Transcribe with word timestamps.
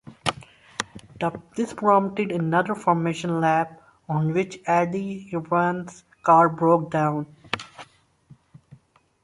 This 1.55 1.73
prompted 1.75 2.31
another 2.31 2.73
formation 2.73 3.39
lap, 3.39 3.79
on 4.09 4.33
which 4.33 4.59
Eddie 4.65 5.29
Irvine's 5.31 6.03
car 6.23 6.49
broke 6.49 6.89
down. 6.89 7.27